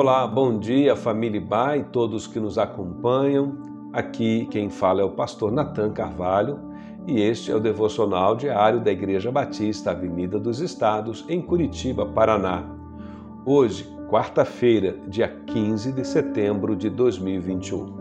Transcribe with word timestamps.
Olá, 0.00 0.28
bom 0.28 0.60
dia, 0.60 0.94
família 0.94 1.40
Ba 1.40 1.76
e 1.76 1.82
todos 1.82 2.28
que 2.28 2.38
nos 2.38 2.56
acompanham. 2.56 3.58
Aqui 3.92 4.46
quem 4.48 4.70
fala 4.70 5.00
é 5.00 5.04
o 5.04 5.10
pastor 5.10 5.50
Natan 5.50 5.90
Carvalho 5.90 6.60
e 7.04 7.20
este 7.20 7.50
é 7.50 7.56
o 7.56 7.58
devocional 7.58 8.36
diário 8.36 8.80
da 8.80 8.92
Igreja 8.92 9.32
Batista 9.32 9.90
Avenida 9.90 10.38
dos 10.38 10.60
Estados, 10.60 11.24
em 11.28 11.42
Curitiba, 11.42 12.06
Paraná. 12.06 12.64
Hoje, 13.44 13.92
quarta-feira, 14.08 14.96
dia 15.08 15.26
15 15.48 15.90
de 15.90 16.04
setembro 16.06 16.76
de 16.76 16.88
2021. 16.90 17.92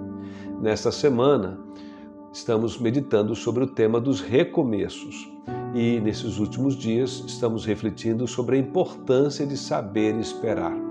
Nesta 0.61 0.91
semana, 0.91 1.59
estamos 2.31 2.77
meditando 2.77 3.33
sobre 3.33 3.63
o 3.63 3.67
tema 3.67 3.99
dos 3.99 4.21
recomeços 4.21 5.27
e 5.73 5.99
nesses 5.99 6.37
últimos 6.37 6.75
dias 6.75 7.23
estamos 7.25 7.65
refletindo 7.65 8.27
sobre 8.27 8.55
a 8.55 8.59
importância 8.59 9.47
de 9.47 9.57
saber 9.57 10.15
esperar. 10.19 10.85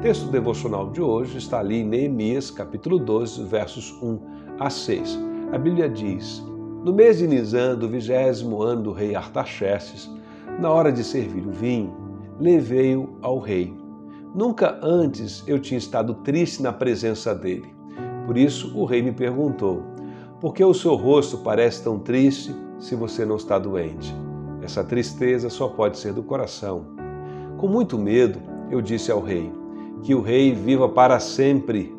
Texto 0.00 0.30
devocional 0.30 0.90
de 0.90 1.02
hoje 1.02 1.38
está 1.38 1.58
ali 1.58 1.80
em 1.80 1.84
Neemias, 1.84 2.52
capítulo 2.52 3.00
12, 3.00 3.42
versos 3.42 3.92
1 4.00 4.20
a 4.60 4.70
6. 4.70 5.18
A 5.52 5.58
Bíblia 5.58 5.88
diz: 5.88 6.40
No 6.84 6.92
mês 6.92 7.18
de 7.18 7.26
Nisan, 7.26 7.74
do 7.74 7.88
vigésimo 7.88 8.62
ano 8.62 8.84
do 8.84 8.92
rei 8.92 9.16
Artaxerxes, 9.16 10.08
na 10.60 10.70
hora 10.70 10.92
de 10.92 11.02
servir 11.02 11.44
o 11.44 11.50
vinho, 11.50 11.92
levei-o 12.38 13.18
ao 13.20 13.40
rei. 13.40 13.76
Nunca 14.32 14.78
antes 14.84 15.42
eu 15.48 15.58
tinha 15.58 15.78
estado 15.78 16.14
triste 16.14 16.62
na 16.62 16.72
presença 16.72 17.34
dele. 17.34 17.74
Por 18.24 18.38
isso 18.38 18.78
o 18.78 18.84
rei 18.84 19.02
me 19.02 19.10
perguntou: 19.10 19.82
Por 20.40 20.54
que 20.54 20.64
o 20.64 20.72
seu 20.72 20.94
rosto 20.94 21.38
parece 21.38 21.82
tão 21.82 21.98
triste 21.98 22.54
se 22.78 22.94
você 22.94 23.24
não 23.24 23.34
está 23.34 23.58
doente? 23.58 24.14
Essa 24.62 24.84
tristeza 24.84 25.50
só 25.50 25.66
pode 25.66 25.98
ser 25.98 26.12
do 26.12 26.22
coração. 26.22 26.86
Com 27.56 27.66
muito 27.66 27.98
medo, 27.98 28.38
eu 28.70 28.80
disse 28.80 29.10
ao 29.10 29.20
rei: 29.20 29.57
que 30.02 30.14
o 30.14 30.20
rei 30.20 30.52
viva 30.52 30.88
para 30.88 31.20
sempre. 31.20 31.94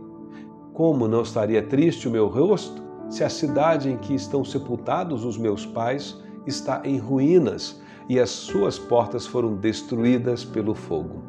Como 0.74 1.08
não 1.08 1.22
estaria 1.22 1.62
triste 1.62 2.08
o 2.08 2.12
meu 2.12 2.28
rosto 2.28 2.82
se 3.10 3.24
a 3.24 3.30
cidade 3.30 3.90
em 3.90 3.98
que 3.98 4.14
estão 4.14 4.46
sepultados 4.46 5.26
os 5.26 5.38
meus 5.38 5.66
pais 5.66 6.22
está 6.46 6.82
em 6.86 6.98
ruínas 6.98 7.82
e 8.08 8.20
as 8.20 8.30
suas 8.30 8.80
portas 8.80 9.26
foram 9.26 9.56
destruídas 9.56 10.46
pelo 10.46 10.74
fogo? 10.74 11.24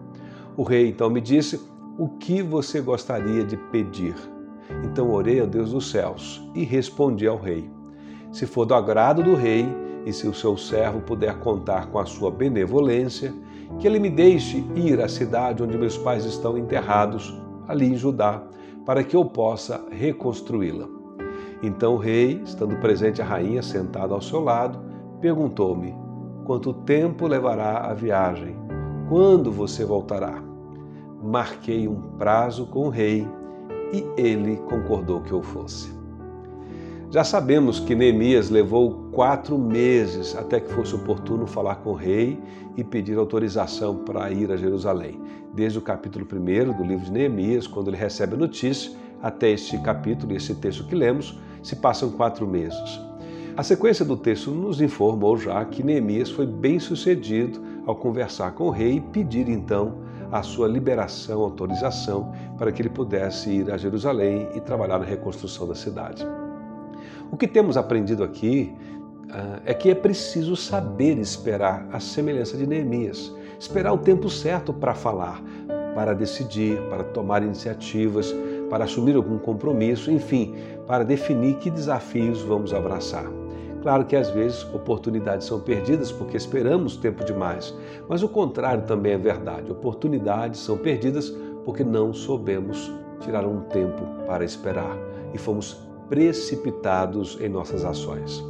O 0.57 0.63
rei 0.63 0.89
então 0.89 1.11
me 1.11 1.21
disse: 1.21 1.61
O 1.99 2.09
que 2.09 2.43
você 2.43 2.81
gostaria 2.81 3.45
de 3.45 3.57
pedir? 3.57 4.15
Então 4.85 5.11
orei 5.11 5.41
a 5.41 5.47
Deus 5.47 5.73
dos 5.73 5.91
céus 5.91 6.41
e 6.55 6.65
respondi 6.65 7.27
ao 7.27 7.39
rei: 7.39 7.71
Se 8.31 8.47
for 8.47 8.65
do 8.65 8.75
agrado 8.75 9.23
do 9.23 9.35
rei, 9.35 9.67
e 10.05 10.13
se 10.13 10.27
o 10.27 10.35
seu 10.35 10.57
servo 10.57 11.01
puder 11.01 11.39
contar 11.39 11.87
com 11.87 11.99
a 11.99 12.07
sua 12.07 12.31
benevolência, 12.31 13.33
que 13.79 13.87
ele 13.87 13.99
me 13.99 14.11
deixe 14.11 14.65
ir 14.75 15.01
à 15.01 15.09
cidade 15.09 15.63
onde 15.63 15.79
meus 15.79 15.97
pais 15.97 16.25
estão 16.25 16.57
enterrados, 16.59 17.35
ali 17.69 17.87
em 17.87 17.97
Judá, 17.97 18.43
para 18.85 19.05
que 19.05 19.15
eu 19.15 19.25
possa 19.25 19.85
reconstruí-la. 19.91 20.89
Então 21.63 21.95
o 21.95 21.99
rei, 21.99 22.41
estando 22.45 22.77
presente 22.77 23.21
a 23.21 23.25
rainha 23.25 23.63
sentada 23.63 24.15
ao 24.15 24.21
seu 24.21 24.41
lado, 24.41 24.81
perguntou-me: 25.21 25.95
Quanto 26.45 26.73
tempo 26.73 27.27
levará 27.27 27.91
a 27.91 27.95
viagem? 27.95 28.57
Quando 29.09 29.53
você 29.53 29.85
voltará? 29.85 30.43
Marquei 31.23 31.87
um 31.87 32.01
prazo 32.17 32.67
com 32.67 32.87
o 32.87 32.89
rei 32.89 33.29
e 33.93 34.05
ele 34.17 34.57
concordou 34.57 35.21
que 35.21 35.33
eu 35.33 35.43
fosse. 35.43 36.00
Já 37.11 37.25
sabemos 37.25 37.81
que 37.81 37.93
Neemias 37.93 38.51
levou 38.51 39.09
quatro 39.11 39.59
meses 39.59 40.37
até 40.37 40.61
que 40.61 40.73
fosse 40.73 40.95
oportuno 40.95 41.45
falar 41.45 41.75
com 41.77 41.91
o 41.91 41.95
rei 41.95 42.39
e 42.77 42.85
pedir 42.85 43.19
autorização 43.19 43.97
para 43.97 44.31
ir 44.31 44.53
a 44.53 44.57
Jerusalém. 44.57 45.21
Desde 45.53 45.77
o 45.77 45.83
capítulo 45.83 46.25
1 46.25 46.73
do 46.73 46.85
livro 46.85 47.07
de 47.07 47.11
Neemias, 47.11 47.67
quando 47.67 47.89
ele 47.89 47.97
recebe 47.97 48.35
a 48.35 48.39
notícia, 48.39 48.93
até 49.21 49.51
este 49.51 49.77
capítulo, 49.79 50.37
esse 50.37 50.55
texto 50.55 50.85
que 50.85 50.95
lemos, 50.95 51.37
se 51.65 51.75
passam 51.75 52.13
quatro 52.13 52.47
meses. 52.47 53.01
A 53.57 53.65
sequência 53.65 54.05
do 54.05 54.17
texto 54.17 54.53
nos 54.53 54.81
informou 54.81 55.37
já 55.37 55.65
que 55.65 55.83
Neemias 55.83 56.31
foi 56.31 56.47
bem 56.47 56.79
sucedido 56.79 57.61
ao 57.87 57.97
conversar 57.97 58.53
com 58.53 58.69
o 58.69 58.71
rei 58.71 58.99
e 58.99 59.01
pedir 59.01 59.49
então 59.49 59.97
a 60.31 60.45
sua 60.45 60.69
liberação, 60.69 61.41
autorização, 61.41 62.33
para 62.57 62.71
que 62.71 62.81
ele 62.81 62.89
pudesse 62.89 63.51
ir 63.51 63.73
a 63.73 63.77
Jerusalém 63.77 64.49
e 64.55 64.61
trabalhar 64.61 65.01
na 65.01 65.05
reconstrução 65.05 65.67
da 65.67 65.75
cidade. 65.75 66.25
O 67.33 67.37
que 67.37 67.47
temos 67.47 67.77
aprendido 67.77 68.25
aqui 68.25 68.73
uh, 69.29 69.63
é 69.65 69.73
que 69.73 69.89
é 69.89 69.95
preciso 69.95 70.57
saber 70.57 71.17
esperar, 71.19 71.87
a 71.93 72.01
semelhança 72.01 72.57
de 72.57 72.67
Neemias. 72.67 73.33
Esperar 73.59 73.93
o 73.93 73.99
tempo 73.99 74.29
certo 74.29 74.73
para 74.73 74.95
falar, 74.95 75.41
para 75.95 76.13
decidir, 76.13 76.81
para 76.89 77.05
tomar 77.05 77.43
iniciativas, 77.43 78.35
para 78.69 78.85
assumir 78.85 79.15
algum 79.15 79.39
compromisso, 79.39 80.11
enfim, 80.11 80.55
para 80.87 81.05
definir 81.05 81.57
que 81.57 81.71
desafios 81.71 82.43
vamos 82.43 82.75
abraçar. 82.75 83.27
Claro 83.83 84.05
que 84.05 84.17
às 84.17 84.29
vezes 84.31 84.65
oportunidades 84.75 85.47
são 85.47 85.61
perdidas 85.61 86.11
porque 86.13 86.37
esperamos 86.37 86.97
tempo 86.97 87.25
demais, 87.25 87.75
mas 88.09 88.23
o 88.23 88.29
contrário 88.29 88.85
também 88.85 89.13
é 89.13 89.19
verdade. 89.19 89.71
Oportunidades 89.71 90.61
são 90.61 90.77
perdidas 90.77 91.31
porque 91.65 91.85
não 91.85 92.13
soubemos 92.13 92.93
tirar 93.21 93.47
um 93.47 93.61
tempo 93.61 94.03
para 94.27 94.45
esperar 94.45 94.97
e 95.33 95.39
fomos 95.39 95.90
precipitados 96.11 97.39
em 97.41 97.49
nossas 97.49 97.85
ações. 97.85 98.45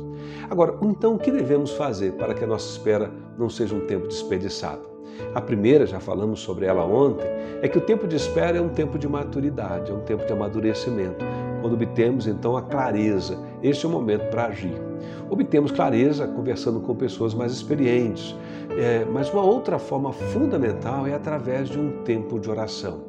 Agora, 0.50 0.76
então 0.82 1.14
o 1.14 1.18
que 1.18 1.30
devemos 1.30 1.70
fazer 1.72 2.14
para 2.14 2.34
que 2.34 2.42
a 2.42 2.46
nossa 2.46 2.68
espera 2.68 3.12
não 3.38 3.48
seja 3.48 3.74
um 3.74 3.86
tempo 3.86 4.08
desperdiçado? 4.08 4.90
A 5.34 5.40
primeira, 5.40 5.86
já 5.86 6.00
falamos 6.00 6.40
sobre 6.40 6.66
ela 6.66 6.84
ontem, 6.84 7.26
é 7.62 7.68
que 7.68 7.78
o 7.78 7.80
tempo 7.80 8.08
de 8.08 8.16
espera 8.16 8.58
é 8.58 8.60
um 8.60 8.70
tempo 8.70 8.98
de 8.98 9.06
maturidade, 9.06 9.92
é 9.92 9.94
um 9.94 10.00
tempo 10.00 10.24
de 10.26 10.32
amadurecimento. 10.32 11.24
Quando 11.60 11.74
obtemos 11.74 12.26
então 12.26 12.56
a 12.56 12.62
clareza, 12.62 13.38
este 13.62 13.84
é 13.84 13.88
o 13.88 13.92
momento 13.92 14.28
para 14.30 14.46
agir. 14.46 14.74
Obtemos 15.28 15.70
clareza 15.70 16.26
conversando 16.26 16.80
com 16.80 16.94
pessoas 16.96 17.34
mais 17.34 17.52
experientes, 17.52 18.34
é, 18.78 19.04
mas 19.04 19.30
uma 19.32 19.42
outra 19.42 19.78
forma 19.78 20.12
fundamental 20.12 21.06
é 21.06 21.14
através 21.14 21.68
de 21.68 21.78
um 21.78 22.02
tempo 22.02 22.38
de 22.40 22.50
oração. 22.50 23.02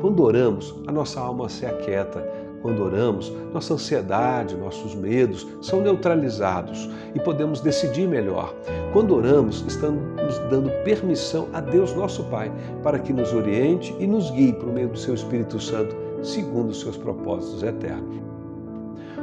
Quando 0.00 0.22
oramos, 0.22 0.74
a 0.86 0.92
nossa 0.92 1.20
alma 1.20 1.48
se 1.48 1.66
aquieta, 1.66 2.26
quando 2.62 2.82
oramos, 2.82 3.32
nossa 3.52 3.74
ansiedade, 3.74 4.56
nossos 4.56 4.94
medos 4.94 5.46
são 5.60 5.80
neutralizados 5.80 6.88
e 7.14 7.20
podemos 7.20 7.60
decidir 7.60 8.08
melhor. 8.08 8.54
Quando 8.92 9.14
oramos, 9.14 9.64
estamos 9.66 10.38
dando 10.50 10.70
permissão 10.84 11.48
a 11.52 11.60
Deus, 11.60 11.94
nosso 11.94 12.24
Pai, 12.24 12.52
para 12.82 12.98
que 12.98 13.12
nos 13.12 13.32
oriente 13.32 13.94
e 13.98 14.06
nos 14.06 14.30
guie 14.30 14.52
por 14.52 14.72
meio 14.72 14.88
do 14.88 14.98
seu 14.98 15.14
Espírito 15.14 15.60
Santo, 15.60 15.94
segundo 16.22 16.70
os 16.70 16.80
seus 16.80 16.96
propósitos 16.96 17.62
eternos. 17.62 18.18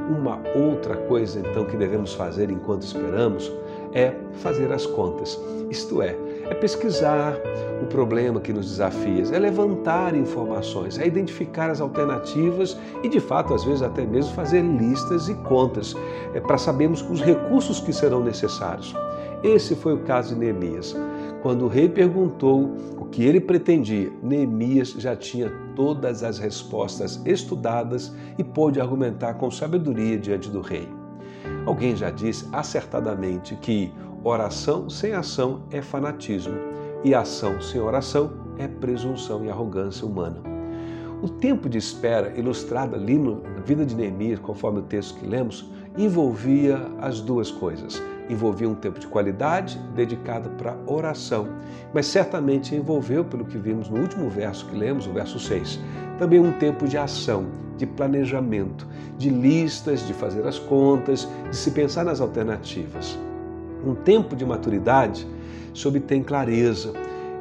Uma 0.10 0.40
outra 0.56 0.96
coisa, 0.96 1.40
então, 1.40 1.66
que 1.66 1.76
devemos 1.76 2.14
fazer 2.14 2.52
enquanto 2.52 2.84
esperamos 2.84 3.52
é 3.94 4.14
fazer 4.34 4.72
as 4.72 4.86
contas, 4.86 5.40
isto 5.70 6.02
é, 6.02 6.16
é 6.50 6.54
pesquisar 6.54 7.36
o 7.82 7.86
problema 7.88 8.40
que 8.40 8.54
nos 8.54 8.68
desafia, 8.68 9.24
é 9.32 9.40
levantar 9.40 10.16
informações, 10.16 10.98
é 10.98 11.06
identificar 11.06 11.70
as 11.70 11.82
alternativas 11.82 12.78
e, 13.04 13.10
de 13.10 13.20
fato, 13.20 13.54
às 13.54 13.64
vezes 13.64 13.82
até 13.82 14.06
mesmo 14.06 14.34
fazer 14.34 14.62
listas 14.62 15.28
e 15.28 15.36
contas 15.36 15.96
é, 16.34 16.40
para 16.40 16.58
sabermos 16.58 17.02
os 17.10 17.22
recursos 17.22 17.80
que 17.80 17.92
serão 17.92 18.24
necessários. 18.24 18.96
Esse 19.44 19.76
foi 19.76 19.94
o 19.94 20.00
caso 20.00 20.34
de 20.34 20.40
Neemias. 20.40 20.96
Quando 21.42 21.66
o 21.66 21.68
rei 21.68 21.88
perguntou 21.88 22.76
o 22.98 23.06
que 23.06 23.24
ele 23.24 23.40
pretendia, 23.40 24.12
Neemias 24.24 24.96
já 24.98 25.16
tinha 25.16 25.52
todas 25.76 26.24
as 26.24 26.40
respostas 26.40 27.22
estudadas 27.26 28.16
e 28.38 28.44
pôde 28.44 28.82
argumentar 28.82 29.36
com 29.36 29.52
sabedoria 29.52 30.18
diante 30.18 30.50
do 30.50 30.62
rei. 30.62 30.90
Alguém 31.66 31.96
já 31.96 32.10
disse 32.10 32.48
acertadamente 32.52 33.56
que 33.58 33.94
Oração 34.28 34.90
sem 34.90 35.14
ação 35.14 35.62
é 35.70 35.84
fanatismo 35.84 36.56
e 37.04 37.14
ação 37.14 37.62
sem 37.62 37.80
oração 37.80 38.32
é 38.58 38.68
presunção 38.68 39.46
e 39.46 39.52
arrogância 39.52 40.04
humana. 40.04 40.42
O 41.22 41.30
tempo 41.30 41.70
de 41.70 41.78
espera, 41.78 42.34
ilustrado 42.36 42.96
ali 42.96 43.20
na 43.20 43.62
vida 43.64 43.86
de 43.86 43.94
Neemias, 43.94 44.40
conforme 44.40 44.80
o 44.80 44.82
texto 44.82 45.20
que 45.20 45.28
lemos, 45.28 45.70
envolvia 45.96 46.92
as 47.00 47.22
duas 47.22 47.52
coisas. 47.52 48.02
Envolvia 48.28 48.68
um 48.68 48.74
tempo 48.74 49.00
de 49.00 49.06
qualidade 49.06 49.78
dedicado 49.96 50.50
para 50.58 50.76
oração, 50.88 51.48
mas 51.94 52.08
certamente 52.08 52.74
envolveu, 52.74 53.24
pelo 53.24 53.46
que 53.46 53.60
vimos 53.60 53.90
no 53.90 54.02
último 54.02 54.28
verso 54.28 54.66
que 54.66 54.76
lemos, 54.76 55.06
o 55.06 55.14
verso 55.14 55.38
6, 55.38 55.80
também 56.18 56.40
um 56.40 56.52
tempo 56.54 56.88
de 56.88 56.98
ação, 56.98 57.46
de 57.78 57.86
planejamento, 57.86 58.88
de 59.20 59.30
listas, 59.30 60.00
de 60.08 60.16
fazer 60.16 60.48
as 60.48 60.58
contas, 60.58 61.30
de 61.48 61.56
se 61.56 61.70
pensar 61.70 62.04
nas 62.04 62.20
alternativas 62.20 63.16
um 63.86 63.96
tempo 63.96 64.36
de 64.36 64.46
maturidade 64.46 65.28
se 65.74 65.88
obtém 65.88 66.24
clareza, 66.24 66.94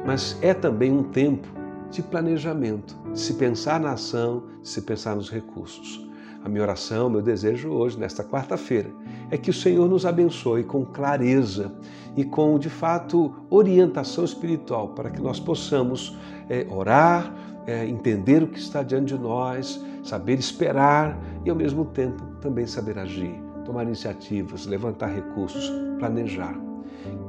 mas 0.05 0.37
é 0.41 0.53
também 0.53 0.91
um 0.91 1.03
tempo 1.03 1.47
de 1.89 2.01
planejamento, 2.03 2.95
de 3.11 3.19
se 3.19 3.33
pensar 3.33 3.79
na 3.79 3.93
ação, 3.93 4.43
de 4.61 4.67
se 4.67 4.81
pensar 4.81 5.15
nos 5.15 5.29
recursos. 5.29 6.03
a 6.43 6.49
minha 6.49 6.61
oração, 6.61 7.09
meu 7.09 7.23
desejo 7.23 7.69
hoje, 7.69 7.97
nesta 7.97 8.23
quarta-feira, 8.23 8.91
é 9.31 9.37
que 9.37 9.49
o 9.49 9.53
Senhor 9.53 9.89
nos 9.89 10.05
abençoe 10.05 10.63
com 10.63 10.85
clareza 10.85 11.73
e 12.15 12.23
com, 12.23 12.59
de 12.59 12.69
fato, 12.69 13.33
orientação 13.49 14.23
espiritual 14.23 14.89
para 14.89 15.09
que 15.09 15.19
nós 15.19 15.39
possamos 15.39 16.15
é, 16.47 16.67
orar, 16.69 17.33
é, 17.65 17.87
entender 17.87 18.43
o 18.43 18.47
que 18.47 18.59
está 18.59 18.83
diante 18.83 19.15
de 19.15 19.19
nós, 19.19 19.83
saber 20.03 20.37
esperar 20.37 21.19
e, 21.43 21.49
ao 21.49 21.55
mesmo 21.55 21.83
tempo, 21.85 22.21
também 22.39 22.67
saber 22.67 22.99
agir, 22.99 23.41
tomar 23.65 23.83
iniciativas, 23.83 24.65
levantar 24.65 25.07
recursos, 25.07 25.71
planejar. 25.99 26.55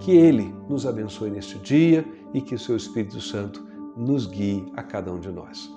Que 0.00 0.12
Ele 0.12 0.54
nos 0.68 0.86
abençoe 0.86 1.30
neste 1.30 1.58
dia 1.58 2.04
e 2.32 2.40
que 2.40 2.54
o 2.54 2.58
Seu 2.58 2.76
Espírito 2.76 3.20
Santo 3.20 3.66
nos 3.96 4.26
guie 4.26 4.64
a 4.76 4.82
cada 4.82 5.12
um 5.12 5.18
de 5.18 5.30
nós. 5.30 5.72